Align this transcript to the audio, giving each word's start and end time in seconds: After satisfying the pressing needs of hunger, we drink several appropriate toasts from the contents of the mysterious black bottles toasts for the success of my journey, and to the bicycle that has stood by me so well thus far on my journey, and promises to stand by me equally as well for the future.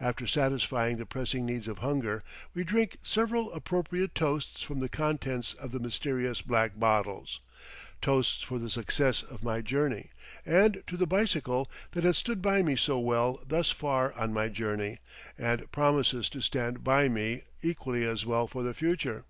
After 0.00 0.26
satisfying 0.26 0.96
the 0.96 1.04
pressing 1.04 1.44
needs 1.44 1.68
of 1.68 1.80
hunger, 1.80 2.24
we 2.54 2.64
drink 2.64 2.96
several 3.02 3.52
appropriate 3.52 4.14
toasts 4.14 4.62
from 4.62 4.80
the 4.80 4.88
contents 4.88 5.52
of 5.52 5.72
the 5.72 5.78
mysterious 5.78 6.40
black 6.40 6.78
bottles 6.78 7.40
toasts 8.00 8.40
for 8.40 8.58
the 8.58 8.70
success 8.70 9.22
of 9.22 9.42
my 9.42 9.60
journey, 9.60 10.08
and 10.46 10.82
to 10.86 10.96
the 10.96 11.06
bicycle 11.06 11.70
that 11.90 12.04
has 12.04 12.16
stood 12.16 12.40
by 12.40 12.62
me 12.62 12.76
so 12.76 12.98
well 12.98 13.42
thus 13.46 13.70
far 13.70 14.14
on 14.14 14.32
my 14.32 14.48
journey, 14.48 15.00
and 15.36 15.70
promises 15.70 16.30
to 16.30 16.40
stand 16.40 16.82
by 16.82 17.06
me 17.10 17.42
equally 17.60 18.06
as 18.06 18.24
well 18.24 18.46
for 18.46 18.62
the 18.62 18.72
future. 18.72 19.26